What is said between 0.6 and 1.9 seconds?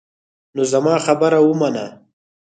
زما خبره ومنه.